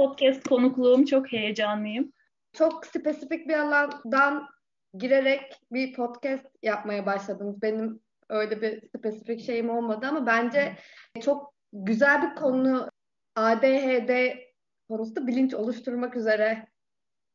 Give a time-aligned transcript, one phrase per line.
[0.00, 2.12] Podcast konukluğum çok heyecanlıyım.
[2.52, 4.48] Çok spesifik bir alandan
[4.94, 7.62] girerek bir podcast yapmaya başladınız.
[7.62, 10.76] Benim öyle bir spesifik şeyim olmadı ama bence
[11.22, 12.90] çok güzel bir konu
[13.36, 14.36] ADHD
[14.88, 16.68] konusunda bilinç oluşturmak üzere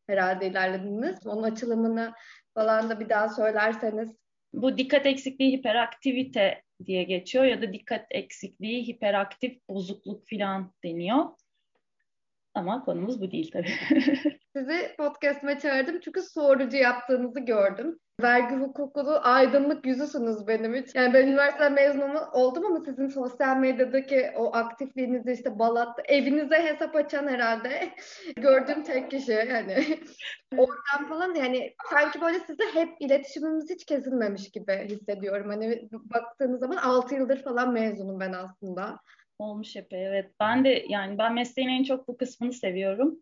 [0.08, 1.28] herhalde ilerlediniz.
[1.28, 2.14] Onun açılımını
[2.54, 4.16] falan da bir daha söylerseniz.
[4.54, 11.26] Bu dikkat eksikliği hiperaktivite diye geçiyor ya da dikkat eksikliği hiperaktif bozukluk falan deniyor.
[12.56, 13.74] Ama konumuz bu değil tabii.
[14.56, 18.00] Sizi podcast'ime çağırdım çünkü sorucu yaptığınızı gördüm.
[18.22, 21.00] Vergi hukukunu aydınlık yüzüsünüz benim için.
[21.00, 26.96] Yani ben üniversite mezunu oldum ama sizin sosyal medyadaki o aktifliğinizi işte Balat'ta evinize hesap
[26.96, 27.90] açan herhalde
[28.36, 30.00] gördüğüm tek kişi yani.
[30.58, 35.50] Oradan falan yani sanki böyle size hep iletişimimiz hiç kesilmemiş gibi hissediyorum.
[35.50, 39.00] Hani baktığınız zaman 6 yıldır falan mezunum ben aslında.
[39.40, 40.32] Olmuş epey evet.
[40.40, 43.20] Ben de yani ben mesleğin en çok bu kısmını seviyorum.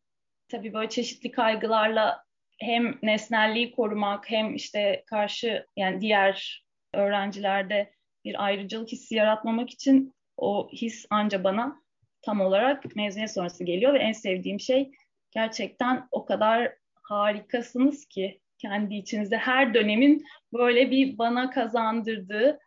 [0.49, 2.23] Tabii böyle çeşitli kaygılarla
[2.59, 7.93] hem nesnelliği korumak hem işte karşı yani diğer öğrencilerde
[8.25, 11.81] bir ayrıcalık hissi yaratmamak için o his anca bana
[12.21, 14.91] tam olarak mezuniyet sonrası geliyor ve en sevdiğim şey
[15.31, 22.59] gerçekten o kadar harikasınız ki kendi içinizde her dönemin böyle bir bana kazandırdığı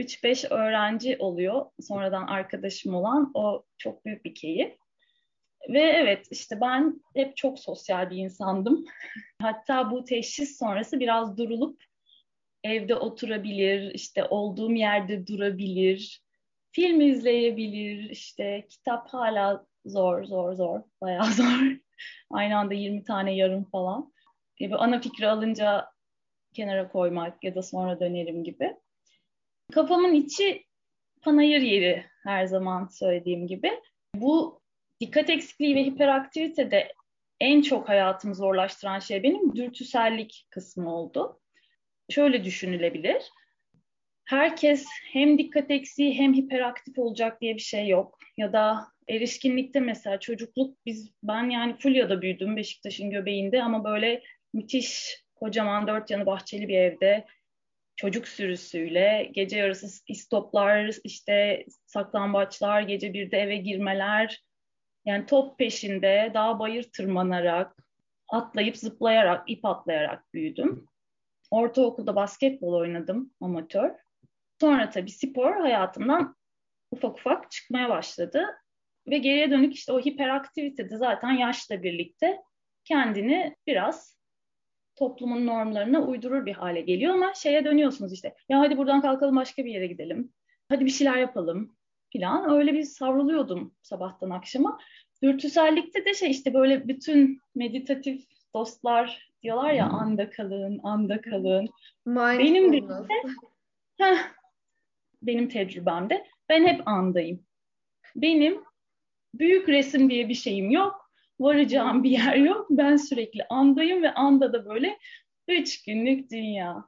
[0.00, 1.66] 3-5 öğrenci oluyor.
[1.80, 4.76] Sonradan arkadaşım olan o çok büyük bir keyif.
[5.68, 8.84] Ve evet işte ben hep çok sosyal bir insandım.
[9.42, 11.82] Hatta bu teşhis sonrası biraz durulup
[12.64, 16.22] evde oturabilir, işte olduğum yerde durabilir,
[16.72, 21.76] film izleyebilir, işte kitap hala zor zor zor, bayağı zor.
[22.30, 24.12] Aynı anda 20 tane yarım falan.
[24.56, 25.86] Gibi ana fikri alınca
[26.54, 28.76] kenara koymak ya da sonra dönerim gibi.
[29.70, 30.64] Kafamın içi
[31.22, 33.70] panayır yeri her zaman söylediğim gibi.
[34.14, 34.60] Bu
[35.00, 36.92] dikkat eksikliği ve hiperaktivitede
[37.40, 41.40] en çok hayatımı zorlaştıran şey benim dürtüsellik kısmı oldu.
[42.10, 43.22] Şöyle düşünülebilir.
[44.24, 48.18] Herkes hem dikkat eksiği hem hiperaktif olacak diye bir şey yok.
[48.36, 55.16] Ya da erişkinlikte mesela çocukluk biz ben yani Fulya'da büyüdüm Beşiktaş'ın göbeğinde ama böyle müthiş
[55.34, 57.26] kocaman dört yanı bahçeli bir evde
[58.00, 64.44] çocuk sürüsüyle gece yarısı istoplar, işte saklambaçlar, gece birde eve girmeler,
[65.04, 67.76] yani top peşinde dağ bayır tırmanarak,
[68.28, 70.86] atlayıp zıplayarak, ip atlayarak büyüdüm.
[71.50, 73.90] Ortaokulda basketbol oynadım amatör.
[74.60, 76.36] Sonra tabii spor hayatımdan
[76.90, 78.46] ufak ufak çıkmaya başladı.
[79.06, 82.40] Ve geriye dönük işte o hiperaktivite de zaten yaşla birlikte
[82.84, 84.19] kendini biraz
[85.00, 89.64] toplumun normlarına uydurur bir hale geliyor ama şeye dönüyorsunuz işte ya hadi buradan kalkalım başka
[89.64, 90.32] bir yere gidelim.
[90.68, 91.76] Hadi bir şeyler yapalım
[92.12, 92.50] falan.
[92.50, 94.78] Öyle bir savruluyordum sabahtan akşama.
[95.22, 98.24] Dürtüsellikte de şey işte böyle bütün meditatif
[98.54, 101.68] dostlar diyorlar ya anda kalın, anda kalın.
[102.38, 102.76] Benim de
[103.98, 104.18] heh,
[105.22, 107.46] benim tecrübemde ben hep andayım.
[108.16, 108.64] Benim
[109.34, 110.99] büyük resim diye bir şeyim yok.
[111.40, 112.66] Varacağım bir yer yok.
[112.70, 114.98] Ben sürekli andayım ve anda da böyle
[115.48, 116.84] üç günlük dünya.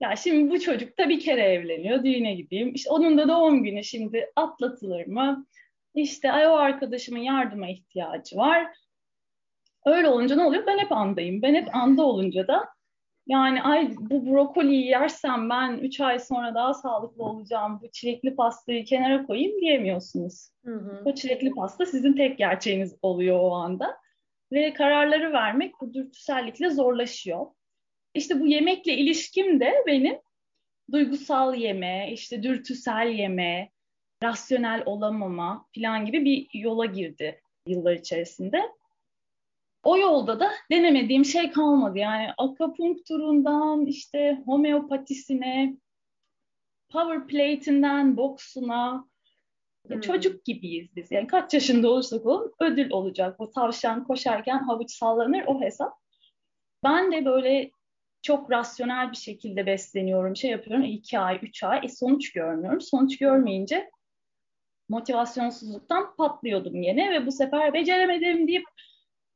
[0.00, 2.74] Ya şimdi bu çocuk da bir kere evleniyor, düğüne gideyim.
[2.74, 5.46] İşte onun da doğum günü şimdi atlatılır mı?
[5.94, 8.66] İşte ay o arkadaşımın yardıma ihtiyacı var.
[9.86, 10.66] Öyle olunca ne oluyor?
[10.66, 11.42] Ben hep andayım.
[11.42, 12.73] Ben hep anda olunca da
[13.26, 17.80] yani ay bu brokoliyi yersem ben 3 ay sonra daha sağlıklı olacağım.
[17.82, 20.50] Bu çilekli pastayı kenara koyayım diyemiyorsunuz.
[20.64, 21.02] Hı hı.
[21.04, 23.96] O çilekli pasta sizin tek gerçeğiniz oluyor o anda.
[24.52, 27.46] Ve kararları vermek bu dürtüsellikle zorlaşıyor.
[28.14, 30.18] İşte bu yemekle ilişkim de benim
[30.92, 33.70] duygusal yeme, işte dürtüsel yeme,
[34.22, 38.62] rasyonel olamama falan gibi bir yola girdi yıllar içerisinde.
[39.84, 41.98] O yolda da denemediğim şey kalmadı.
[41.98, 45.76] Yani akupunkturundan işte homeopatisine,
[46.92, 49.04] power plate'inden boksuna
[49.88, 50.00] hmm.
[50.00, 51.12] çocuk gibiyiz biz.
[51.12, 53.40] Yani kaç yaşında olursak olalım ödül olacak.
[53.40, 55.92] O tavşan koşarken havuç sallanır o hesap.
[56.84, 57.70] Ben de böyle
[58.22, 62.80] çok rasyonel bir şekilde besleniyorum, şey yapıyorum, iki ay, üç ay, e, sonuç görmüyorum.
[62.80, 63.90] Sonuç görmeyince
[64.88, 68.64] motivasyonsuzluktan patlıyordum yine ve bu sefer beceremedim deyip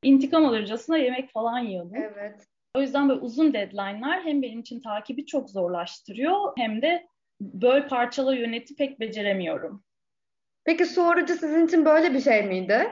[0.03, 1.97] intikam alırcasına yemek falan yiyordum.
[1.97, 2.47] Evet.
[2.75, 7.09] O yüzden böyle uzun deadline'lar hem benim için takibi çok zorlaştırıyor hem de
[7.41, 9.85] böyle parçala yöneti pek beceremiyorum.
[10.65, 12.89] Peki sorucu sizin için böyle bir şey miydi?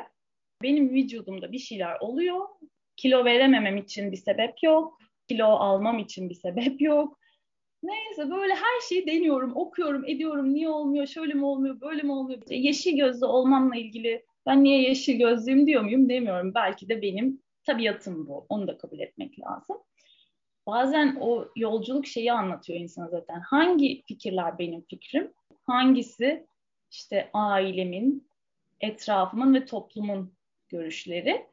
[0.62, 2.48] Benim vücudumda bir şeyler oluyor.
[2.96, 4.98] Kilo verememem için bir sebep yok.
[5.28, 7.18] Kilo almam için bir sebep yok.
[7.82, 10.54] Neyse böyle her şeyi deniyorum, okuyorum, ediyorum.
[10.54, 12.42] Niye olmuyor, şöyle mi olmuyor, böyle mi olmuyor?
[12.48, 16.54] Yeşil gözlü olmamla ilgili Ben niye yeşil gözlüyüm diyor muyum demiyorum.
[16.54, 18.46] Belki de benim tabiatım bu.
[18.48, 19.76] Onu da kabul etmek lazım.
[20.66, 23.40] Bazen o yolculuk şeyi anlatıyor insana zaten.
[23.40, 25.32] Hangi fikirler benim fikrim?
[25.64, 26.46] Hangisi
[26.90, 28.28] işte ailemin,
[28.80, 30.34] etrafımın ve toplumun
[30.68, 31.46] görüşleri?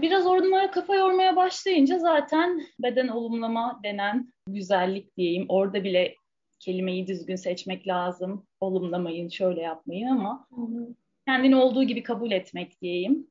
[0.00, 5.46] Biraz onlara kafa yormaya başlayınca zaten beden olumlama denen güzellik diyeyim.
[5.48, 6.14] Orada bile
[6.58, 8.46] kelimeyi düzgün seçmek lazım.
[8.60, 10.94] Olumlamayın, şöyle yapmayın ama hı hı.
[11.28, 13.26] Kendini olduğu gibi kabul etmek diyeyim.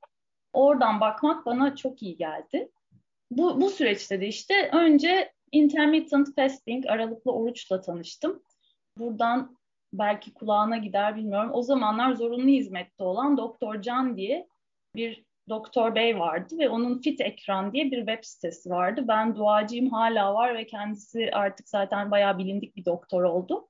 [0.53, 2.69] Oradan bakmak bana çok iyi geldi.
[3.31, 8.43] Bu, bu süreçte de işte önce intermittent fasting, aralıklı oruçla tanıştım.
[8.97, 9.57] Buradan
[9.93, 11.49] belki kulağına gider bilmiyorum.
[11.53, 14.47] O zamanlar zorunlu hizmette olan Doktor Can diye
[14.95, 19.05] bir Doktor Bey vardı ve onun Fit Ekran diye bir web sitesi vardı.
[19.07, 23.67] Ben duacıyım hala var ve kendisi artık zaten bayağı bilindik bir doktor oldu.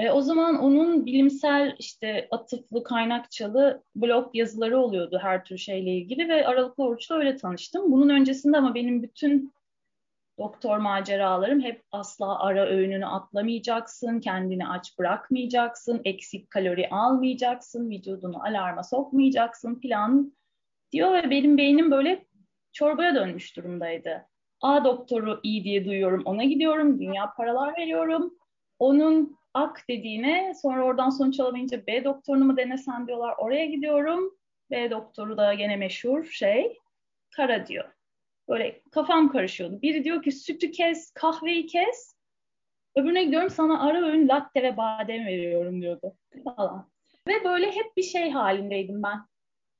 [0.00, 6.28] E, o zaman onun bilimsel işte atıflı, kaynakçalı blog yazıları oluyordu her tür şeyle ilgili
[6.28, 7.92] ve aralıklı oruçla öyle tanıştım.
[7.92, 9.54] Bunun öncesinde ama benim bütün
[10.38, 18.82] doktor maceralarım hep asla ara öğününü atlamayacaksın, kendini aç bırakmayacaksın, eksik kalori almayacaksın, vücudunu alarma
[18.82, 20.32] sokmayacaksın plan
[20.92, 22.26] diyor ve benim beynim böyle
[22.72, 24.26] çorbaya dönmüş durumdaydı.
[24.60, 28.34] A doktoru iyi diye duyuyorum, ona gidiyorum, dünya paralar veriyorum.
[28.78, 34.34] Onun ak dediğine sonra oradan sonuç alamayınca B doktorunu mu denesen diyorlar, oraya gidiyorum.
[34.70, 36.78] B doktoru da gene meşhur şey,
[37.36, 37.92] kara diyor.
[38.48, 39.82] Böyle kafam karışıyordu.
[39.82, 42.14] Biri diyor ki sütü kes, kahveyi kes.
[42.96, 46.90] Öbürüne gidiyorum sana ara öğün latte ve badem veriyorum diyordu falan.
[47.28, 49.20] Ve böyle hep bir şey halindeydim ben.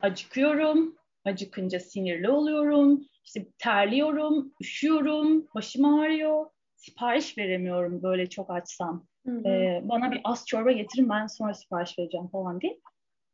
[0.00, 6.46] Acıkıyorum, acıkınca sinirli oluyorum, işte terliyorum, üşüyorum, başım ağrıyor,
[6.76, 9.06] sipariş veremiyorum böyle çok açsam.
[9.26, 9.48] Hı hı.
[9.48, 12.80] Ee, bana bir az çorba getirin ben sonra sipariş vereceğim falan diye.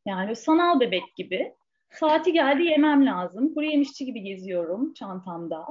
[0.06, 1.54] Yani sanal bebek gibi.
[1.90, 3.54] Saati geldi yemem lazım.
[3.54, 5.66] Kuru yemişçi gibi geziyorum çantamda.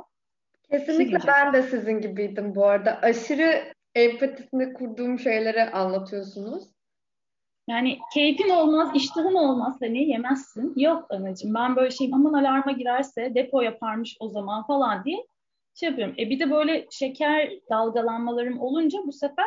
[0.71, 2.99] Kesinlikle ben de sizin gibiydim bu arada.
[3.01, 6.63] Aşırı empatisini kurduğum şeyleri anlatıyorsunuz.
[7.67, 10.73] Yani keyfin olmaz, iştahın olmaz hani yemezsin.
[10.75, 15.25] Yok anacığım ben böyle şeyim aman alarma girerse depo yaparmış o zaman falan diye
[15.73, 16.15] şey yapıyorum.
[16.19, 19.45] E bir de böyle şeker dalgalanmalarım olunca bu sefer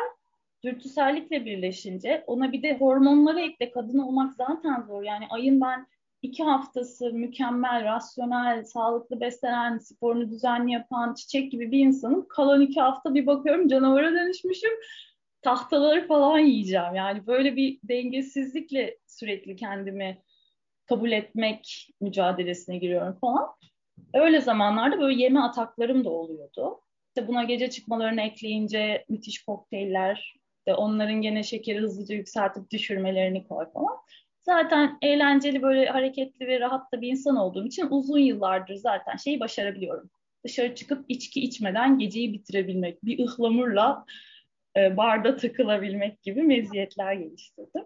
[0.63, 5.03] dürtüsellikle birleşince ona bir de hormonları ekle kadın olmak zaten zor.
[5.03, 5.87] Yani ayın ben
[6.21, 12.27] iki haftası mükemmel, rasyonel, sağlıklı beslenen, sporunu düzenli yapan, çiçek gibi bir insanım.
[12.27, 14.73] Kalan iki hafta bir bakıyorum canavara dönüşmüşüm.
[15.41, 16.95] Tahtaları falan yiyeceğim.
[16.95, 20.21] Yani böyle bir dengesizlikle sürekli kendimi
[20.85, 23.47] kabul etmek mücadelesine giriyorum falan.
[24.13, 26.81] Öyle zamanlarda böyle yeme ataklarım da oluyordu.
[27.07, 33.65] İşte buna gece çıkmalarını ekleyince müthiş kokteyller, işte onların gene şekeri hızlıca yükseltip düşürmelerini koy
[33.73, 33.97] falan.
[34.41, 39.39] Zaten eğlenceli böyle hareketli ve rahat da bir insan olduğum için uzun yıllardır zaten şeyi
[39.39, 40.09] başarabiliyorum.
[40.45, 44.05] Dışarı çıkıp içki içmeden geceyi bitirebilmek, bir ıhlamurla
[44.77, 47.83] e, barda takılabilmek gibi meziyetler geliştirdim.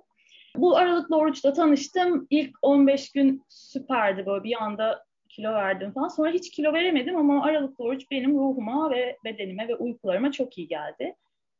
[0.55, 2.27] Bu aralıklı oruçla tanıştım.
[2.29, 6.07] İlk 15 gün süperdi böyle bir anda kilo verdim falan.
[6.07, 10.67] Sonra hiç kilo veremedim ama aralıklı oruç benim ruhuma ve bedenime ve uykularıma çok iyi
[10.67, 11.15] geldi.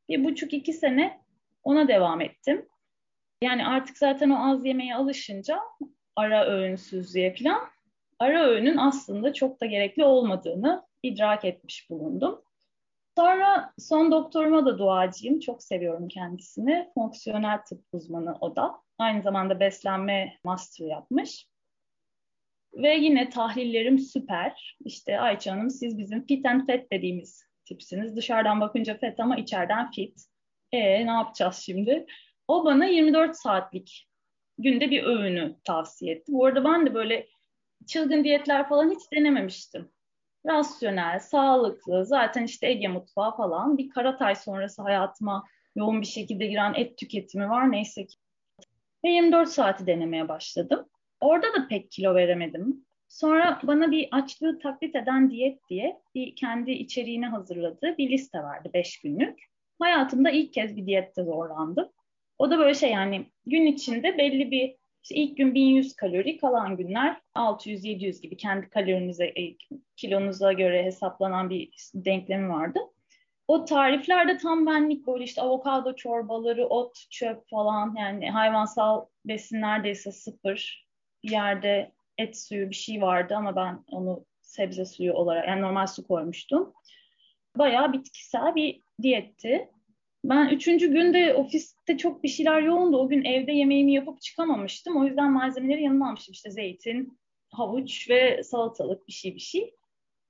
[0.10, 1.22] Bir buçuk iki sene
[1.64, 2.66] ona devam ettim.
[3.42, 5.60] Yani artık zaten o az yemeğe alışınca
[6.16, 7.74] ara öğünsüzlüğe falan
[8.20, 12.42] ara öğünün aslında çok da gerekli olmadığını idrak etmiş bulundum.
[13.18, 15.40] Sonra son doktoruma da duacıyım.
[15.40, 16.90] Çok seviyorum kendisini.
[16.94, 18.82] Fonksiyonel tıp uzmanı o da.
[18.98, 21.48] Aynı zamanda beslenme master yapmış.
[22.74, 24.78] Ve yine tahlillerim süper.
[24.86, 28.16] İşte Ayça Hanım siz bizim fit and fat dediğimiz tipsiniz.
[28.16, 30.26] Dışarıdan bakınca fat ama içeriden fit.
[30.72, 32.06] E ne yapacağız şimdi?
[32.48, 34.08] O bana 24 saatlik
[34.58, 36.32] günde bir öğünü tavsiye etti.
[36.32, 37.28] Bu arada ben de böyle
[37.88, 39.92] çılgın diyetler falan hiç denememiştim.
[40.46, 43.78] Rasyonel, sağlıklı, zaten işte Ege mutfağı falan.
[43.78, 45.44] Bir Karatay sonrası hayatıma
[45.76, 48.16] yoğun bir şekilde giren et tüketimi var neyse ki.
[49.06, 50.90] Ve 24 saati denemeye başladım.
[51.20, 52.86] Orada da pek kilo veremedim.
[53.14, 58.70] Sonra bana bir açlığı taklit eden diyet diye bir kendi içeriğini hazırladığı bir liste verdi
[58.74, 59.44] 5 günlük.
[59.80, 61.90] Hayatımda ilk kez bir diyette zorlandım.
[62.38, 66.78] O da böyle şey yani gün içinde belli bir işte ilk gün 1100 kalori, kalan
[66.78, 69.56] günler 600-700 gibi kendi kalorinize, e,
[69.96, 72.80] kilonuza göre hesaplanan bir denklemi vardı.
[73.48, 80.12] O tariflerde tam benlik böyle işte avokado çorbaları, ot, çöp falan yani hayvansal besin neredeyse
[80.12, 80.88] sıfır.
[81.24, 85.88] Bir yerde et suyu bir şey vardı ama ben onu sebze suyu olarak yani normal
[85.88, 86.74] su koymuştum.
[87.58, 89.70] Bayağı bitkisel bir diyetti.
[90.24, 92.98] Ben üçüncü günde ofiste çok bir şeyler yoğundu.
[92.98, 94.98] O gün evde yemeğimi yapıp çıkamamıştım.
[94.98, 96.34] O yüzden malzemeleri yanıma almıştım.
[96.34, 97.18] İşte zeytin,
[97.50, 99.74] havuç ve salatalık bir şey bir şey.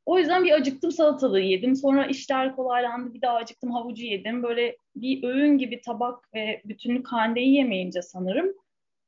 [0.05, 1.75] O yüzden bir acıktım salatalığı yedim.
[1.75, 3.13] Sonra işler kolaylandı.
[3.13, 4.43] Bir daha acıktım havucu yedim.
[4.43, 8.62] Böyle bir öğün gibi tabak ve bütünlük halinde yemeyince sanırım.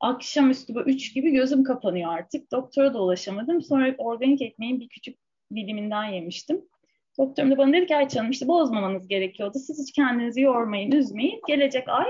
[0.06, 2.52] Akşamüstü böyle üç gibi gözüm kapanıyor artık.
[2.52, 3.62] Doktora da ulaşamadım.
[3.62, 5.18] Sonra organik ekmeğin bir küçük
[5.56, 6.62] diliminden yemiştim.
[7.18, 9.58] Doktorum da bana dedi ki Ayça Hanım işte bozmamanız gerekiyordu.
[9.60, 11.42] Siz hiç kendinizi yormayın, üzmeyin.
[11.48, 12.06] Gelecek ay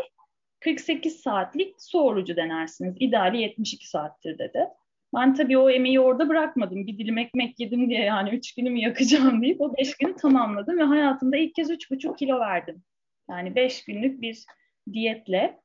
[0.60, 2.96] 48 saatlik su orucu denersiniz.
[3.00, 4.68] İdeali 72 saattir dedi.
[5.16, 6.88] Ben tabii o emeği orada bırakmadım.
[6.88, 10.84] Bir dilim ekmek yedim diye yani üç günümü yakacağım deyip o beş günü tamamladım ve
[10.84, 12.84] hayatımda ilk kez üç buçuk kilo verdim.
[13.30, 14.46] Yani beş günlük bir
[14.94, 15.65] diyetle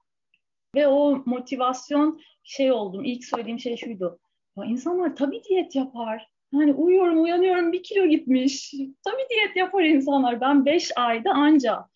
[0.74, 3.04] ve o motivasyon şey oldum.
[3.04, 4.18] İlk söylediğim şey şuydu.
[4.56, 6.28] Ya insanlar tabii diyet yapar.
[6.52, 8.74] Yani uyuyorum, uyanıyorum bir kilo gitmiş.
[9.04, 10.40] Tabii diyet yapar insanlar.
[10.40, 11.86] Ben beş ayda anca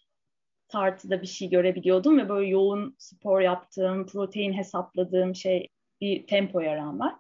[0.69, 5.69] tartıda bir şey görebiliyordum ve böyle yoğun spor yaptığım, protein hesapladığım şey
[6.01, 7.17] bir tempoya rağmen.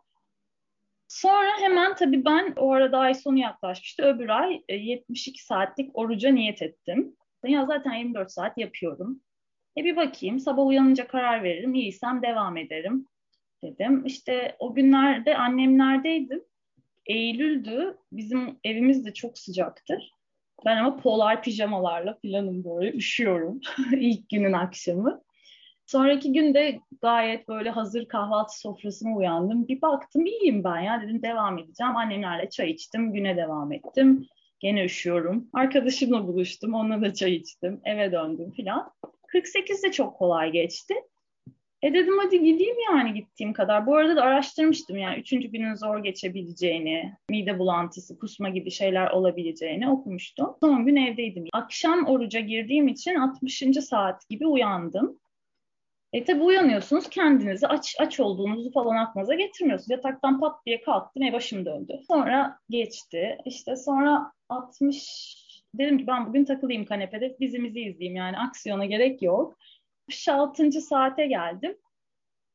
[1.08, 4.02] Sonra hemen tabii ben o arada ay sonu yaklaşmıştı.
[4.02, 7.16] Öbür ay 72 e, saatlik oruca niyet ettim.
[7.44, 9.20] Ya zaten 24 saat yapıyorum.
[9.78, 11.74] E bir bakayım sabah uyanınca karar veririm.
[11.74, 13.06] İyiysem devam ederim
[13.62, 14.06] dedim.
[14.06, 16.44] İşte o günlerde annemlerdeydim.
[17.06, 17.98] Eylül'dü.
[18.12, 20.14] Bizim evimiz de çok sıcaktır.
[20.64, 23.60] Ben ama polar pijamalarla filanım böyle üşüyorum
[23.92, 25.22] ilk günün akşamı.
[25.86, 29.68] Sonraki günde gayet böyle hazır kahvaltı sofrasına uyandım.
[29.68, 31.96] Bir baktım iyiyim ben ya dedim devam edeceğim.
[31.96, 34.26] Annemlerle çay içtim, güne devam ettim.
[34.60, 35.48] Gene üşüyorum.
[35.52, 37.80] Arkadaşımla buluştum, onunla da çay içtim.
[37.84, 38.92] Eve döndüm filan.
[39.34, 40.94] 48 de çok kolay geçti.
[41.82, 43.86] E dedim hadi gideyim yani gittiğim kadar.
[43.86, 49.90] Bu arada da araştırmıştım yani üçüncü günün zor geçebileceğini, mide bulantısı, kusma gibi şeyler olabileceğini
[49.90, 50.56] okumuştum.
[50.60, 51.44] Son gün evdeydim.
[51.52, 53.62] Akşam oruca girdiğim için 60.
[53.88, 55.18] saat gibi uyandım.
[56.12, 59.90] E tabi uyanıyorsunuz kendinizi aç aç olduğunuzu falan aklınıza getirmiyorsunuz.
[59.90, 62.00] Yataktan pat diye kalktım ve başım döndü.
[62.08, 63.38] Sonra geçti.
[63.44, 65.43] İşte sonra 60
[65.78, 69.58] dedim ki ben bugün takılayım kanepede dizimizi izleyeyim yani aksiyona gerek yok.
[70.28, 70.70] 66.
[70.70, 71.76] saate geldim.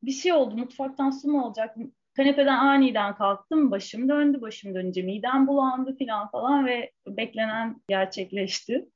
[0.03, 1.75] Bir şey oldu mutfaktan su mu olacak?
[2.15, 4.41] Kanepeden aniden kalktım başım döndü.
[4.41, 8.89] Başım dönünce midem bulandı falan falan ve beklenen gerçekleşti.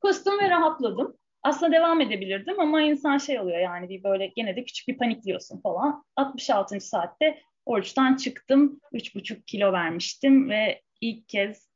[0.00, 4.64] Kustum ve rahatladım aslında devam edebilirdim ama insan şey oluyor yani bir böyle gene de
[4.64, 6.04] küçük bir panikliyorsun falan.
[6.16, 6.80] 66.
[6.80, 8.80] saatte oruçtan çıktım.
[8.92, 11.71] 3,5 kilo vermiştim ve ilk kez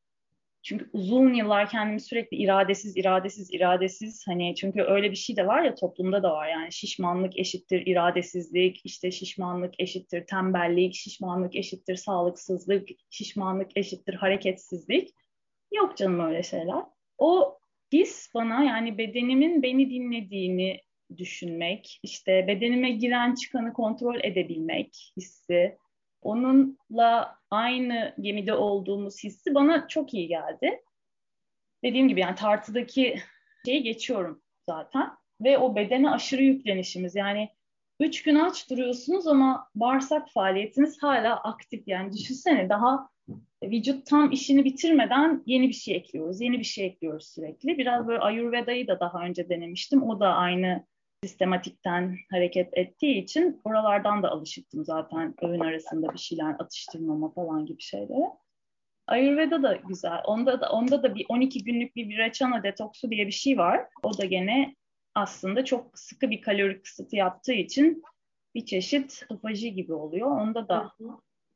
[0.66, 5.62] çünkü uzun yıllar kendimi sürekli iradesiz, iradesiz, iradesiz hani çünkü öyle bir şey de var
[5.62, 12.88] ya toplumda da var yani şişmanlık eşittir iradesizlik, işte şişmanlık eşittir tembellik, şişmanlık eşittir sağlıksızlık,
[13.11, 15.14] şişmanlık eşittir hareketsizlik.
[15.75, 16.82] Yok canım öyle şeyler.
[17.18, 17.58] O
[17.92, 20.80] his bana yani bedenimin beni dinlediğini
[21.16, 25.76] düşünmek, işte bedenime giren çıkanı kontrol edebilmek hissi,
[26.26, 30.83] onunla aynı gemide olduğumuz hissi bana çok iyi geldi.
[31.85, 33.18] Dediğim gibi yani tartıdaki
[33.66, 37.49] şeyi geçiyorum zaten ve o bedene aşırı yüklenişimiz yani
[38.00, 43.09] üç gün aç duruyorsunuz ama bağırsak faaliyetiniz hala aktif yani düşünsene daha
[43.62, 47.78] vücut tam işini bitirmeden yeni bir şey ekliyoruz, yeni bir şey ekliyoruz sürekli.
[47.78, 50.02] Biraz böyle Ayurveda'yı da daha önce denemiştim.
[50.02, 50.85] O da aynı
[51.25, 57.82] sistematikten hareket ettiği için oralardan da alışıktım zaten öğün arasında bir şeyler atıştırmama falan gibi
[57.82, 58.30] şeylere.
[59.06, 60.23] Ayurveda da güzel.
[60.25, 63.87] Onda da onda da bir 12 günlük bir virachana detoksu diye bir şey var.
[64.02, 64.75] O da gene
[65.14, 68.02] aslında çok sıkı bir kalori kısıtı yaptığı için
[68.54, 70.30] bir çeşit ofaji gibi oluyor.
[70.40, 70.92] Onda da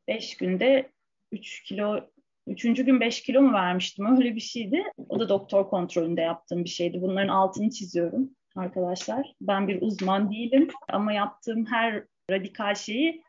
[0.08, 0.92] 5 günde
[1.32, 2.00] 3 kilo,
[2.46, 4.84] üçüncü gün 5 kilo mu vermiştim öyle bir şeydi.
[5.08, 7.02] O da doktor kontrolünde yaptığım bir şeydi.
[7.02, 9.34] Bunların altını çiziyorum arkadaşlar.
[9.40, 13.22] Ben bir uzman değilim ama yaptığım her radikal şeyi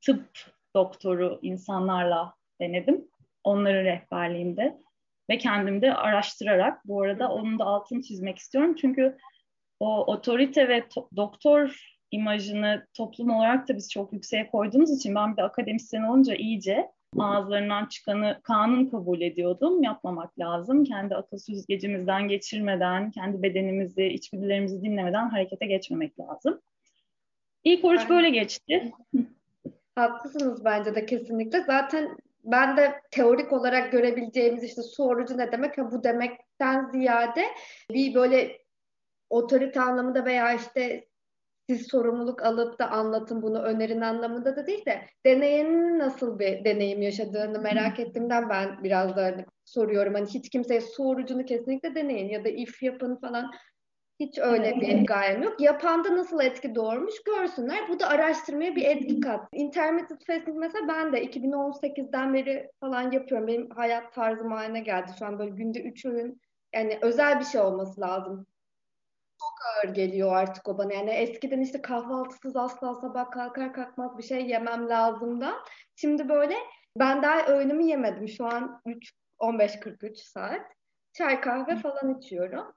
[0.00, 0.26] tıp
[0.76, 3.08] doktoru insanlarla denedim.
[3.44, 4.80] Onların rehberliğinde
[5.30, 8.76] ve kendim de araştırarak bu arada onun da altını çizmek istiyorum.
[8.80, 9.16] Çünkü
[9.80, 10.84] o otorite ve
[11.16, 16.34] doktor imajını toplum olarak da biz çok yükseğe koyduğumuz için ben bir de akademisyen olunca
[16.34, 19.82] iyice ağızlarından çıkanı kanun kabul ediyordum.
[19.82, 20.84] Yapmamak lazım.
[20.84, 26.60] Kendi akıl süzgecimizden geçirmeden, kendi bedenimizi, içgüdülerimizi dinlemeden harekete geçmemek lazım.
[27.64, 28.92] İlk oruç böyle geçti.
[29.94, 31.60] Haklısınız bence de kesinlikle.
[31.60, 35.78] Zaten ben de teorik olarak görebileceğimiz işte su orucu ne demek?
[35.78, 37.44] Ha, bu demekten ziyade
[37.90, 38.58] bir böyle
[39.30, 41.09] otorite anlamında veya işte
[41.70, 47.02] siz sorumluluk alıp da anlatın bunu önerin anlamında da değil de deneyenin nasıl bir deneyim
[47.02, 50.14] yaşadığını merak ettiğimden ben biraz da hani soruyorum.
[50.14, 53.50] Hani hiç kimseye su orucunu kesinlikle deneyin ya da if yapın falan.
[54.20, 55.60] Hiç öyle bir gayem yok.
[55.60, 57.88] Yapanda nasıl etki doğurmuş görsünler.
[57.88, 59.48] Bu da araştırmaya bir etki kat.
[59.52, 63.46] Intermittent fasting mesela ben de 2018'den beri falan yapıyorum.
[63.46, 65.10] Benim hayat tarzım haline geldi.
[65.18, 66.40] Şu an böyle günde 3 öğün
[66.74, 68.46] yani özel bir şey olması lazım.
[69.40, 70.92] Çok ağır geliyor artık o bana.
[70.92, 75.46] Yani eskiden işte kahvaltısız asla sabah kalkar kalkmaz bir şey yemem lazımdı.
[75.96, 76.54] Şimdi böyle
[76.96, 78.28] ben daha öğünümü yemedim.
[78.28, 80.66] Şu an 3 15-43 saat.
[81.12, 82.72] Çay kahve falan içiyorum.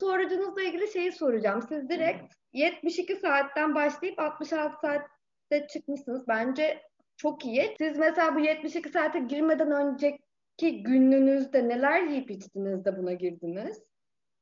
[0.00, 1.62] Sorucunuzla ilgili şeyi soracağım.
[1.68, 6.28] Siz direkt 72 saatten başlayıp 66 saatte çıkmışsınız.
[6.28, 6.82] Bence
[7.16, 7.74] çok iyi.
[7.78, 13.82] Siz mesela bu 72 saate girmeden önceki gününüzde neler yiyip içtiniz de buna girdiniz?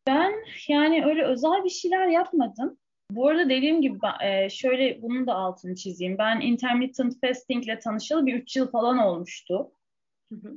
[0.07, 0.33] Ben
[0.69, 2.79] yani öyle özel bir şeyler yapmadım.
[3.11, 6.19] Bu arada dediğim gibi e, şöyle bunun da altını çizeyim.
[6.19, 9.73] Ben intermittent fasting ile tanışalı bir 3 yıl falan olmuştu.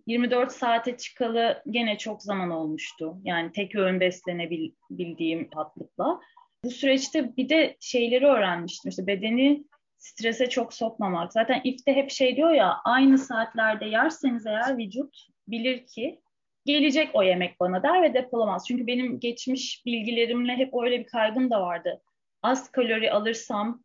[0.07, 3.17] 24 saate çıkalı gene çok zaman olmuştu.
[3.23, 6.19] Yani tek öğün beslenebildiğim rahatlıkla.
[6.63, 8.89] Bu süreçte bir de şeyleri öğrenmiştim.
[8.89, 9.63] İşte bedeni
[9.97, 11.33] strese çok sokmamak.
[11.33, 16.21] Zaten ifte hep şey diyor ya aynı saatlerde yerseniz eğer vücut bilir ki
[16.65, 18.65] gelecek o yemek bana der ve depolamaz.
[18.67, 22.01] Çünkü benim geçmiş bilgilerimle hep öyle bir kaygım da vardı.
[22.41, 23.83] Az kalori alırsam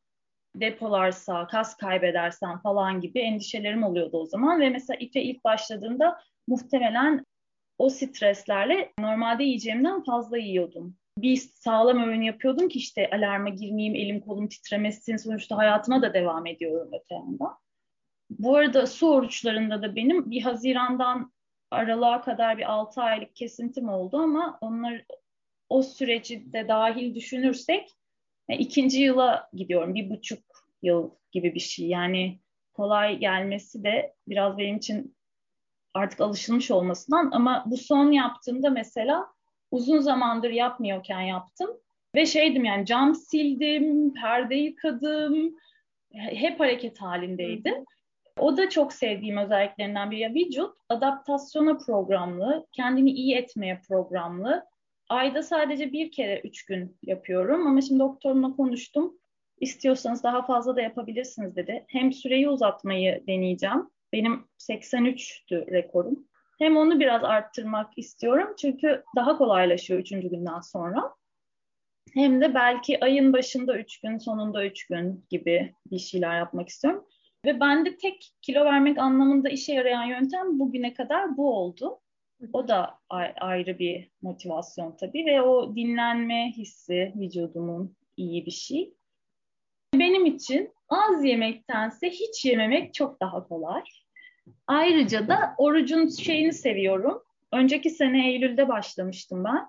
[0.55, 4.61] depolarsa, kas kaybedersem falan gibi endişelerim oluyordu o zaman.
[4.61, 7.25] Ve mesela İFE ilk başladığımda muhtemelen
[7.79, 10.97] o streslerle normalde yiyeceğimden fazla yiyordum.
[11.19, 15.17] Bir sağlam öğün yapıyordum ki işte alarma girmeyeyim, elim kolum titremesin.
[15.17, 17.59] Sonuçta hayatıma da devam ediyorum öte yandan.
[18.31, 21.33] Bu arada su oruçlarında da benim bir Haziran'dan
[21.71, 25.05] Aralık'a kadar bir 6 aylık kesintim oldu ama onlar
[25.69, 27.95] o süreci de dahil düşünürsek
[28.49, 29.95] yani ikinci yıla gidiyorum.
[29.95, 30.45] Bir buçuk
[30.83, 31.87] yıl gibi bir şey.
[31.87, 32.39] Yani
[32.75, 35.17] kolay gelmesi de biraz benim için
[35.95, 39.27] artık alışılmış olmasından ama bu son yaptığımda mesela
[39.71, 41.71] uzun zamandır yapmıyorken yaptım
[42.15, 45.57] ve şeydim yani cam sildim, perde yıkadım,
[46.13, 47.85] hep hareket halindeydim.
[48.39, 50.21] O da çok sevdiğim özelliklerinden biri.
[50.21, 54.65] Ya vücut adaptasyona programlı, kendini iyi etmeye programlı.
[55.09, 59.19] Ayda sadece bir kere üç gün yapıyorum ama şimdi doktorumla konuştum.
[59.61, 61.85] İstiyorsanız daha fazla da yapabilirsiniz dedi.
[61.89, 63.91] Hem süreyi uzatmayı deneyeceğim.
[64.13, 66.29] Benim 83'tü rekorum.
[66.59, 71.15] Hem onu biraz arttırmak istiyorum çünkü daha kolaylaşıyor üçüncü günden sonra.
[72.15, 77.05] Hem de belki ayın başında üç gün, sonunda üç gün gibi bir şeyler yapmak istiyorum.
[77.45, 82.01] Ve bende tek kilo vermek anlamında işe yarayan yöntem bugüne kadar bu oldu.
[82.53, 82.99] O da
[83.41, 88.95] ayrı bir motivasyon tabii ve o dinlenme hissi vücudumun iyi bir şey.
[89.95, 93.83] Benim için az yemektense hiç yememek çok daha kolay.
[94.67, 97.23] Ayrıca da orucun şeyini seviyorum.
[97.53, 99.67] Önceki sene Eylül'de başlamıştım ben.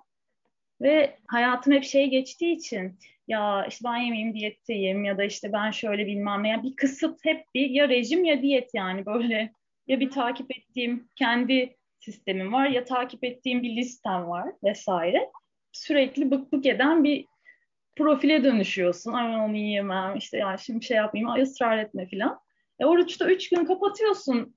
[0.82, 3.00] Ve hayatım hep şey geçtiği için
[3.30, 6.50] ya işte ben yemeyeyim diyetteyim ya da işte ben şöyle bilmem ne.
[6.50, 9.52] Yani bir kısıt hep bir ya rejim ya diyet yani böyle.
[9.88, 15.30] Ya bir takip ettiğim kendi sistemim var ya takip ettiğim bir listem var vesaire.
[15.72, 17.26] Sürekli bık bık eden bir
[17.98, 19.14] profile dönüşüyorsun.
[19.14, 22.40] Ay onu yiyemem işte ya şimdi şey yapmayayım ay ısrar etme filan.
[22.80, 24.56] E, oruçta üç gün kapatıyorsun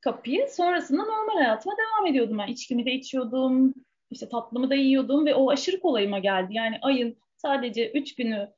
[0.00, 0.46] kapıyı.
[0.48, 2.38] Sonrasında normal hayatıma devam ediyordum.
[2.38, 3.74] Ben içkimi de içiyordum.
[4.10, 6.54] işte tatlımı da yiyordum ve o aşırı kolayıma geldi.
[6.54, 8.52] Yani ayın sadece üç günü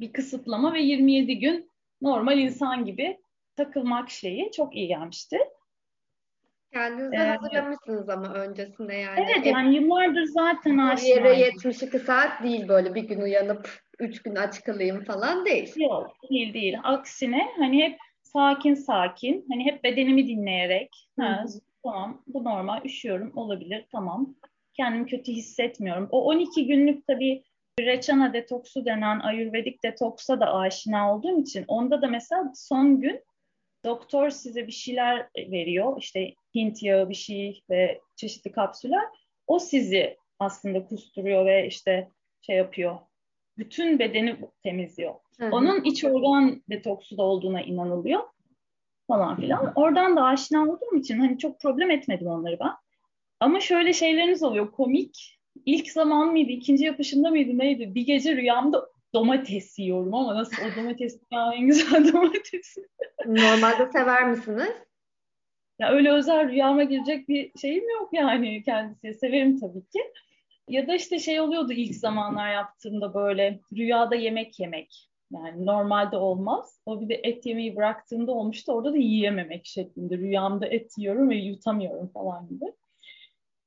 [0.00, 1.70] bir kısıtlama ve 27 gün
[2.02, 3.18] normal insan gibi
[3.56, 5.38] takılmak şeyi çok iyi gelmişti.
[6.72, 9.20] Kendinizi ee, hazırlamışsınız ama öncesinde yani.
[9.20, 11.26] Evet yani yıllardır zaten aşinayım.
[11.26, 15.72] Yere 72 saat değil böyle bir gün uyanıp 3 gün aç kalayım falan değil.
[15.76, 16.76] Yok değil değil.
[16.82, 21.44] Aksine hani hep sakin sakin hani hep bedenimi dinleyerek ha,
[21.84, 24.34] tamam bu normal üşüyorum olabilir tamam
[24.74, 26.08] kendimi kötü hissetmiyorum.
[26.10, 27.42] O 12 günlük tabii
[27.80, 33.24] Reçana detoksu denen ayurvedik detoksa da aşina olduğum için onda da mesela son gün
[33.84, 35.96] doktor size bir şeyler veriyor.
[35.98, 39.04] İşte Hint yağı bir şey ve çeşitli kapsüller.
[39.46, 42.08] O sizi aslında kusturuyor ve işte
[42.40, 42.98] şey yapıyor.
[43.58, 45.14] Bütün bedeni temizliyor.
[45.38, 45.50] Hı hı.
[45.52, 48.20] Onun iç organ detoksu da olduğuna inanılıyor
[49.08, 49.72] falan filan.
[49.74, 52.72] Oradan da aşina olduğum için hani çok problem etmedim onları ben.
[53.40, 55.41] Ama şöyle şeyleriniz oluyor komik.
[55.66, 57.94] İlk zaman mıydı, ikinci yapışında mıydı neydi?
[57.94, 62.76] Bir gece rüyamda domates yiyorum ama nasıl o domates ya en güzel domates.
[63.26, 64.72] Normalde sever misiniz?
[65.78, 69.14] Ya öyle özel rüyama girecek bir şeyim yok yani kendisi.
[69.14, 70.00] Severim tabii ki.
[70.68, 75.08] Ya da işte şey oluyordu ilk zamanlar yaptığımda böyle rüyada yemek yemek.
[75.32, 76.80] Yani normalde olmaz.
[76.86, 78.72] O bir de et yemeyi bıraktığımda olmuştu.
[78.72, 80.18] Orada da yiyememek şeklinde.
[80.18, 82.64] Rüyamda et yiyorum ve yutamıyorum falan gibi.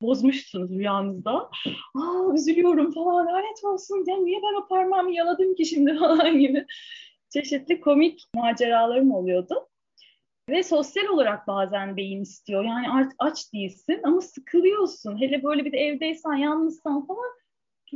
[0.02, 1.50] Bozmuşsunuz rüyanızda.
[1.96, 4.04] Aa üzülüyorum falan lanet olsun.
[4.08, 6.66] Ya niye ben o parmağımı yaladım ki şimdi falan gibi
[7.30, 9.68] çeşitli komik maceralarım oluyordu.
[10.50, 12.64] Ve sosyal olarak bazen beyin istiyor.
[12.64, 15.22] Yani artık aç değilsin ama sıkılıyorsun.
[15.22, 17.32] Hele böyle bir de evdeysen, yalnızsan falan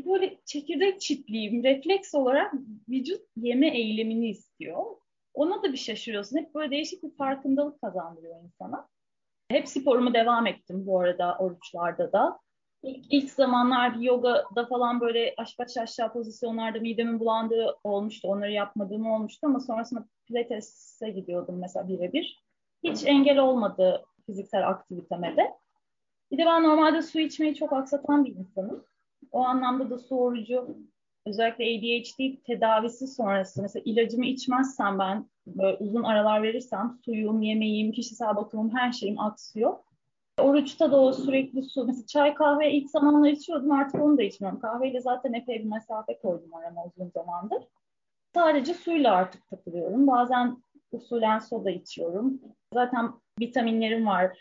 [0.06, 1.64] böyle çekirdek çitleyeyim.
[1.64, 2.54] Refleks olarak
[2.90, 4.86] vücut yeme eylemini istiyor.
[5.34, 6.38] Ona da bir şaşırıyorsun.
[6.38, 8.88] Hep böyle değişik bir farkındalık kazandırıyor insana.
[9.50, 12.40] Hep sporumu devam ettim bu arada oruçlarda da.
[12.84, 18.28] İlk, ilk zamanlar bir yogada falan böyle aşağı aşağı pozisyonlarda midemin bulandığı olmuştu.
[18.28, 22.44] Onları yapmadığım olmuştu ama sonrasında pilates'e gidiyordum mesela birebir.
[22.84, 25.54] Hiç engel olmadı fiziksel aktiviteme de.
[26.32, 28.86] Bir de ben normalde su içmeyi çok aksatan bir insanım.
[29.32, 30.68] O anlamda da su orucu
[31.26, 38.36] özellikle ADHD tedavisi sonrası mesela ilacımı içmezsem ben böyle uzun aralar verirsem suyum, yemeğim, kişisel
[38.36, 39.78] bakımım her şeyim aksıyor.
[40.40, 41.86] Oruçta da o sürekli su.
[41.86, 44.60] Mesela çay kahve ilk zamanlar içiyordum artık onu da içmiyorum.
[44.60, 47.64] Kahveyle zaten epey bir mesafe koydum arama uzun zamandır.
[48.34, 50.08] Sadece suyla artık takılıyorum.
[50.08, 52.42] Bazen usulen soda içiyorum.
[52.74, 54.38] Zaten vitaminlerim var.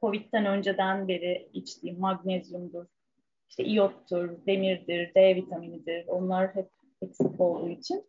[0.00, 2.86] Covid'den önceden beri içtiğim magnezyumdur,
[3.48, 6.06] işte iyottur, demirdir, D vitaminidir.
[6.06, 6.68] Onlar hep
[7.02, 8.04] eksik olduğu için.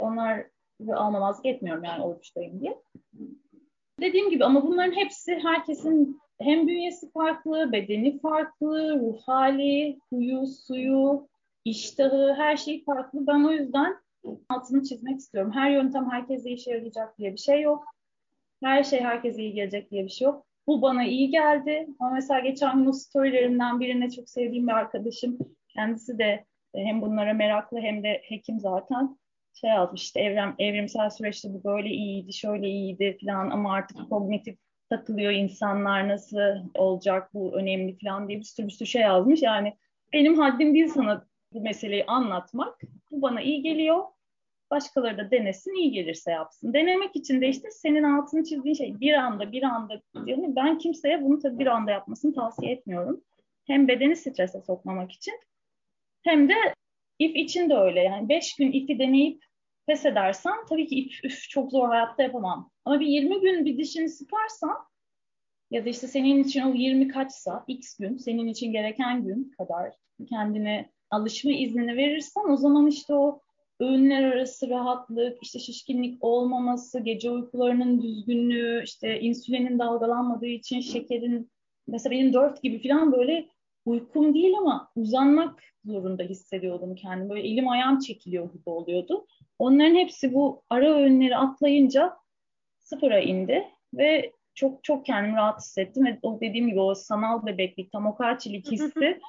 [0.00, 0.46] Onlar
[0.92, 2.82] almamazlık etmiyorum yani oruçtayım diye.
[4.00, 11.28] Dediğim gibi ama bunların hepsi herkesin hem bünyesi farklı, bedeni farklı, ruh hali, huyu, suyu,
[11.64, 13.26] iştahı, her şey farklı.
[13.26, 13.96] Ben o yüzden
[14.48, 15.52] altını çizmek istiyorum.
[15.54, 17.84] Her yöntem herkese işe yarayacak diye bir şey yok.
[18.64, 20.46] Her şey herkese iyi gelecek diye bir şey yok.
[20.68, 21.86] Bu bana iyi geldi.
[21.98, 27.02] Ama mesela geçen gün o storylerimden birine çok sevdiğim bir arkadaşım, kendisi de e, hem
[27.02, 29.18] bunlara meraklı hem de hekim zaten
[29.54, 34.58] şey yazmış işte evrim, evrimsel süreçte bu böyle iyiydi, şöyle iyiydi falan ama artık kognitif
[34.90, 36.38] takılıyor insanlar nasıl
[36.74, 39.42] olacak bu önemli falan diye bir sürü bir sürü şey yazmış.
[39.42, 39.74] Yani
[40.12, 42.80] benim haddim değil sana bu meseleyi anlatmak.
[43.10, 44.04] Bu bana iyi geliyor.
[44.70, 46.72] Başkaları da denesin, iyi gelirse yapsın.
[46.72, 50.56] Denemek için de işte senin altını çizdiğin şey bir anda, bir anda diyorum.
[50.56, 53.24] Ben kimseye bunu tabii bir anda yapmasını tavsiye etmiyorum.
[53.66, 55.34] Hem bedeni strese sokmamak için
[56.22, 56.54] hem de
[57.18, 58.00] if için de öyle.
[58.00, 59.42] Yani beş gün ifi deneyip
[59.86, 62.70] pes edersen tabii ki if, üf, çok zor hayatta yapamam.
[62.84, 64.76] Ama bir 20 gün bir dişini sıkarsan
[65.70, 69.92] ya da işte senin için o 20 kaçsa x gün senin için gereken gün kadar
[70.28, 73.40] kendine alışma iznini verirsen o zaman işte o
[73.80, 81.50] öğünler arası rahatlık, işte şişkinlik olmaması, gece uykularının düzgünlüğü, işte insülinin dalgalanmadığı için şekerin
[81.86, 83.48] mesela benim dört gibi falan böyle
[83.84, 87.30] uykum değil ama uzanmak zorunda hissediyordum kendimi.
[87.30, 89.26] Böyle elim ayağım çekiliyor gibi oluyordu.
[89.58, 92.16] Onların hepsi bu ara öğünleri atlayınca
[92.80, 93.64] sıfıra indi
[93.94, 98.16] ve çok çok kendimi rahat hissettim ve o dediğim gibi o sanal bebeklik, tam o
[98.16, 99.20] kaçilik hissi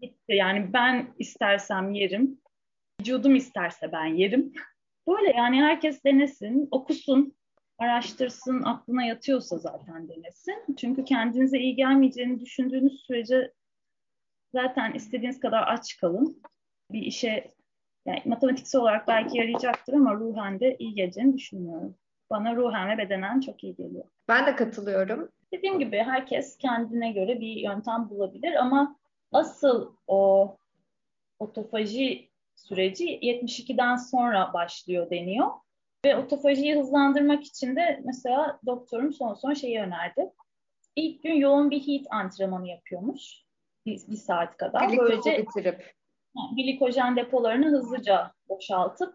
[0.00, 0.34] gitti.
[0.34, 2.40] Yani ben istersem yerim,
[3.00, 4.52] vücudum isterse ben yerim.
[5.08, 7.34] Böyle yani herkes denesin, okusun,
[7.78, 10.76] araştırsın, aklına yatıyorsa zaten denesin.
[10.76, 13.52] Çünkü kendinize iyi gelmeyeceğini düşündüğünüz sürece
[14.52, 16.42] zaten istediğiniz kadar aç kalın.
[16.92, 17.50] Bir işe
[18.06, 21.94] yani matematiksel olarak belki yarayacaktır ama ruhen de iyi geleceğini düşünmüyorum.
[22.30, 24.04] Bana ruhen ve bedenen çok iyi geliyor.
[24.28, 25.28] Ben de katılıyorum.
[25.52, 28.96] Dediğim gibi herkes kendine göre bir yöntem bulabilir ama
[29.32, 30.56] asıl o
[31.38, 32.28] otofaji
[32.68, 35.50] süreci 72'den sonra başlıyor deniyor.
[36.04, 40.30] Ve otofajiyi hızlandırmak için de mesela doktorum son son şeyi önerdi.
[40.96, 43.22] İlk gün yoğun bir heat antrenmanı yapıyormuş.
[43.86, 44.88] Bir, bir saat kadar.
[44.88, 45.94] Glikozu Böylece bitirip.
[46.56, 49.14] glikojen depolarını hızlıca boşaltıp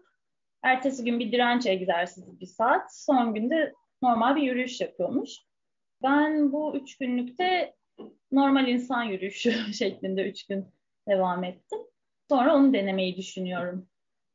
[0.62, 2.96] ertesi gün bir direnç egzersizi bir saat.
[2.96, 5.30] Son günde normal bir yürüyüş yapıyormuş.
[6.02, 7.74] Ben bu üç günlükte
[8.32, 10.66] normal insan yürüyüşü şeklinde üç gün
[11.08, 11.78] devam ettim.
[12.28, 13.88] Sonra onu denemeyi düşünüyorum.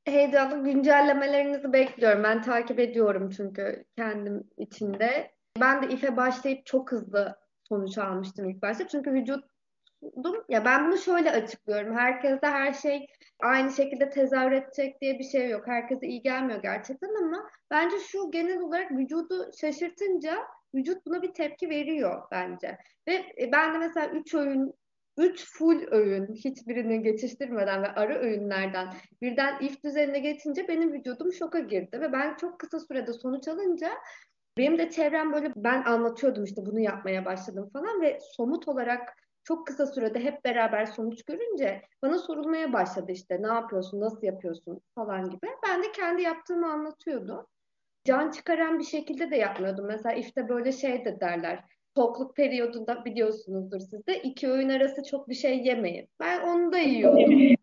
[0.06, 2.24] Heyecanlı güncellemelerinizi bekliyorum.
[2.24, 5.32] Ben takip ediyorum çünkü kendim içinde.
[5.62, 8.88] Ben de İF'e başlayıp çok hızlı sonuç almıştım ilk başta.
[8.88, 11.98] Çünkü vücudum, ya ben bunu şöyle açıklıyorum.
[11.98, 13.08] Herkeste her şey
[13.42, 15.68] aynı şekilde tezahür edecek diye bir şey yok.
[15.68, 20.38] Herkese iyi gelmiyor gerçekten ama bence şu genel olarak vücudu şaşırtınca
[20.76, 22.78] vücut buna bir tepki veriyor bence.
[23.08, 24.74] Ve ben de mesela 3 öğün
[25.20, 31.60] 3 full öğün hiçbirini geçiştirmeden ve ara öğünlerden birden if düzenine geçince benim vücudum şoka
[31.60, 33.92] girdi ve ben çok kısa sürede sonuç alınca
[34.58, 39.68] benim de çevrem böyle ben anlatıyordum işte bunu yapmaya başladım falan ve somut olarak çok
[39.68, 45.30] kısa sürede hep beraber sonuç görünce bana sorulmaya başladı işte ne yapıyorsun, nasıl yapıyorsun falan
[45.30, 45.48] gibi.
[45.68, 47.46] Ben de kendi yaptığımı anlatıyordum.
[48.04, 49.86] Can çıkaran bir şekilde de yapmıyordum.
[49.86, 51.64] Mesela işte böyle şey de derler
[52.00, 56.10] tokluk periyodunda biliyorsunuzdur siz de iki öğün arası çok bir şey yemeyin.
[56.20, 57.56] Ben onu da yiyordum.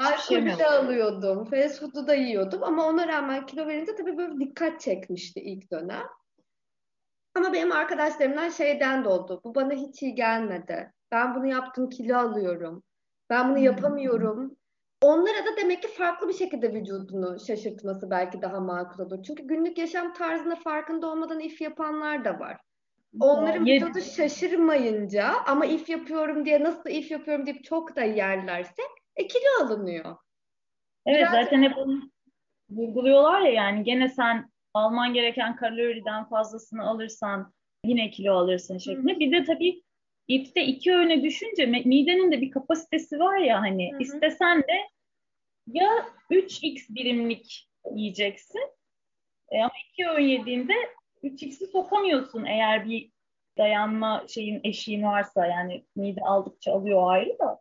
[0.00, 1.44] Alkolü de alıyordum.
[1.44, 2.62] Fast food'u da yiyordum.
[2.62, 6.06] Ama ona rağmen kilo verince tabii böyle dikkat çekmişti ilk dönem.
[7.34, 9.40] Ama benim arkadaşlarımdan şeyden de oldu.
[9.44, 10.92] Bu bana hiç iyi gelmedi.
[11.12, 12.82] Ben bunu yaptım kilo alıyorum.
[13.30, 14.56] Ben bunu yapamıyorum.
[15.02, 19.22] Onlara da demek ki farklı bir şekilde vücudunu şaşırtması belki daha makul olur.
[19.22, 22.67] Çünkü günlük yaşam tarzında farkında olmadan if yapanlar da var.
[23.20, 28.82] Onların vücudu şaşırmayınca ama if yapıyorum diye nasıl if yapıyorum deyip çok da yerlerse
[29.16, 30.16] e, kilo alınıyor.
[31.06, 32.10] Evet Biraz zaten hep onu
[32.70, 37.52] vurguluyorlar ya yani gene sen alman gereken kaloriden fazlasını alırsan
[37.84, 39.14] yine kilo alırsın şeklinde.
[39.14, 39.20] Hı.
[39.20, 39.82] Bir de tabii
[40.28, 44.02] ifte iki öğüne düşünce midenin de bir kapasitesi var ya hani Hı-hı.
[44.02, 44.88] istesen de
[45.66, 45.88] ya
[46.30, 48.62] 3x birimlik yiyeceksin
[49.50, 50.74] e, ama iki öğün yediğinde
[51.22, 53.10] 3x'i sokamıyorsun eğer bir
[53.58, 57.60] dayanma şeyin eşiğin varsa yani mide aldıkça alıyor ayrı da.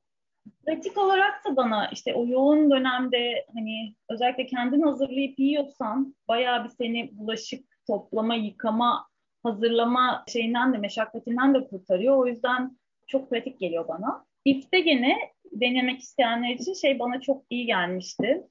[0.65, 6.69] Pratik olarak da bana işte o yoğun dönemde hani özellikle kendin hazırlayıp yiyorsan bayağı bir
[6.69, 9.07] seni bulaşık toplama, yıkama,
[9.43, 12.17] hazırlama şeyinden de meşakkatinden de kurtarıyor.
[12.17, 14.25] O yüzden çok pratik geliyor bana.
[14.45, 15.17] İfte gene
[15.51, 18.47] denemek isteyenler için şey bana çok iyi gelmişti.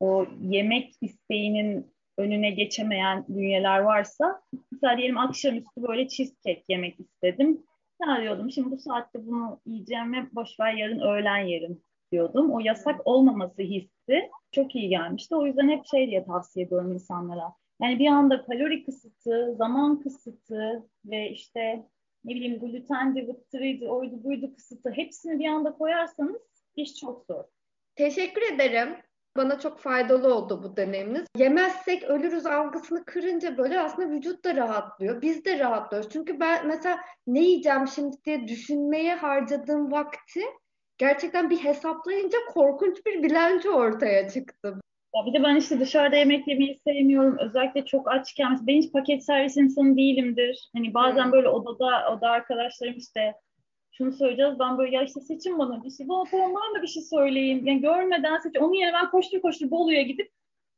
[0.00, 7.62] O yemek isteğinin önüne geçemeyen bünyeler varsa mesela diyelim akşamüstü böyle cheesecake yemek istedim.
[8.06, 12.50] Ya diyordum şimdi bu saatte bunu yiyeceğim ve boşver yarın öğlen yerim diyordum.
[12.52, 15.36] O yasak olmaması hissi çok iyi gelmişti.
[15.36, 17.52] O yüzden hep şey diye tavsiye ediyorum insanlara.
[17.82, 21.86] Yani bir anda kalori kısıtı, zaman kısıtı ve işte
[22.24, 26.42] ne bileyim glutendi, vıttırıydı, oydu buydu kısıtı hepsini bir anda koyarsanız
[26.76, 27.44] iş çok zor.
[27.96, 28.88] Teşekkür ederim.
[29.36, 31.26] Bana çok faydalı oldu bu deneyiminiz.
[31.36, 35.22] Yemezsek ölürüz algısını kırınca böyle aslında vücut da rahatlıyor.
[35.22, 36.10] Biz de rahatlıyoruz.
[36.12, 40.40] Çünkü ben mesela ne yiyeceğim şimdi diye düşünmeye harcadığım vakti
[40.98, 44.80] gerçekten bir hesaplayınca korkunç bir bilanço ortaya çıktı.
[45.16, 47.38] Ya bir de ben işte dışarıda yemek yemeyi sevmiyorum.
[47.38, 48.58] Özellikle çok açken.
[48.66, 50.70] Ben hiç paket servis insanı değilimdir.
[50.76, 51.32] Hani bazen hmm.
[51.32, 53.34] böyle odada, oda arkadaşlarım işte
[54.02, 54.58] şunu söyleyeceğiz.
[54.58, 56.08] Ben böyle ya işte seçin bana bir şey.
[56.08, 57.66] Bana tamam da bir şey söyleyeyim.
[57.66, 58.56] Yani görmeden seç.
[58.60, 60.32] Onun yerine ben koştur koştur Bolu'ya gidip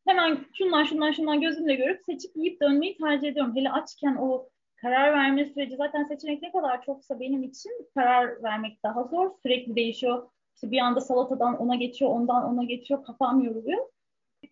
[0.06, 3.56] hemen şundan şundan şundan gözümle görüp seçip yiyip dönmeyi tercih ediyorum.
[3.56, 8.82] Hele açken o karar verme süreci zaten seçenek ne kadar çoksa benim için karar vermek
[8.82, 9.30] daha zor.
[9.42, 10.28] Sürekli değişiyor.
[10.54, 13.04] İşte bir anda salatadan ona geçiyor, ondan ona geçiyor.
[13.04, 13.86] Kafam yoruluyor.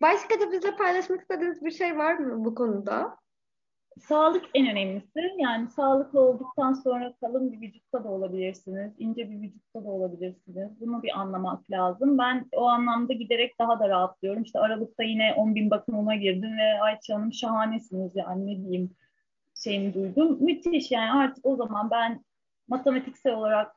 [0.01, 3.17] Başka da bizle paylaşmak istediğiniz bir şey var mı bu konuda?
[3.99, 5.19] Sağlık en önemlisi.
[5.37, 10.81] Yani sağlıklı olduktan sonra kalın bir vücutta da olabilirsiniz, ince bir vücutta da olabilirsiniz.
[10.81, 12.17] Bunu bir anlamak lazım.
[12.17, 14.43] Ben o anlamda giderek daha da rahatlıyorum.
[14.43, 18.95] İşte Aralık'ta yine 10 bin bakımıma girdim ve Ayça Hanım şahanesiniz yani ne diyeyim
[19.55, 20.37] şeyini duydum.
[20.41, 22.25] Müthiş yani artık o zaman ben
[22.67, 23.75] matematiksel olarak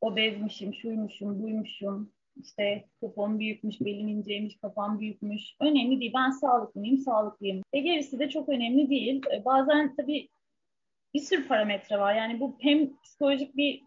[0.00, 5.42] obezmişim, şuymuşum, buymuşum, işte popom büyükmüş, belim inceymiş, kafam büyükmüş.
[5.60, 6.12] Önemli değil.
[6.16, 7.62] Ben sağlıklıyım, sağlıklıyım.
[7.72, 9.22] E gerisi de çok önemli değil.
[9.32, 10.28] E, bazen tabii
[11.14, 12.14] bir sürü parametre var.
[12.14, 13.82] Yani bu hem psikolojik bir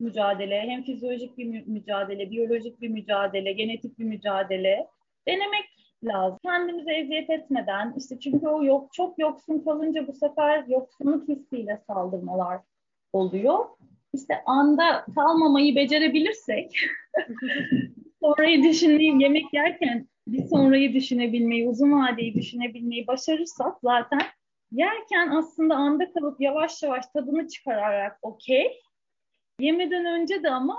[0.00, 4.86] mücadele, hem fizyolojik bir mücadele, biyolojik bir mücadele, genetik bir mücadele.
[5.28, 5.64] Denemek
[6.04, 6.38] lazım.
[6.42, 12.60] Kendimize eziyet etmeden, işte çünkü o yok, çok yoksun kalınca bu sefer yoksunluk hissiyle saldırmalar
[13.12, 13.64] oluyor.
[14.16, 16.76] İşte anda kalmamayı becerebilirsek
[18.20, 24.20] sonrayı düşünmeyi yemek yerken bir sonrayı düşünebilmeyi, uzun vadeyi düşünebilmeyi başarırsak zaten
[24.72, 28.80] yerken aslında anda kalıp yavaş yavaş tadını çıkararak okey.
[29.60, 30.78] Yemeden önce de ama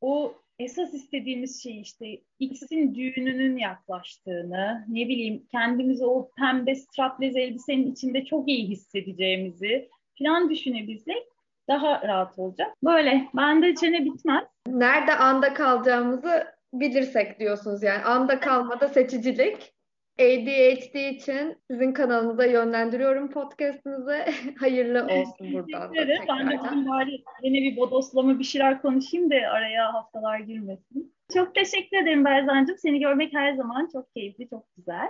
[0.00, 7.92] o esas istediğimiz şey işte X'in düğününün yaklaştığını, ne bileyim kendimizi o pembe straplez elbisenin
[7.92, 11.22] içinde çok iyi hissedeceğimizi falan düşünebilsek
[11.68, 12.68] daha rahat olacak.
[12.84, 13.28] Böyle.
[13.34, 14.44] Bende çene bitmez.
[14.68, 18.04] Nerede anda kalacağımızı bilirsek diyorsunuz yani.
[18.04, 19.74] Anda kalmada seçicilik.
[20.20, 24.24] ADHD için sizin kanalınıza yönlendiriyorum podcastınızı.
[24.60, 25.94] Hayırlı olsun buradan da
[26.28, 31.14] Ben de bugün bari yine bir bodoslama bir şeyler konuşayım da araya haftalar girmesin.
[31.34, 32.78] Çok teşekkür ederim Berzancığım.
[32.78, 35.08] Seni görmek her zaman çok keyifli, çok güzel.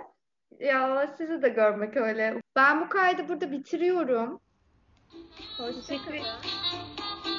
[0.59, 2.41] Ya sizi de görmek öyle.
[2.55, 4.39] Ben bu kaydı burada bitiriyorum.
[5.57, 7.34] 好，辛苦你。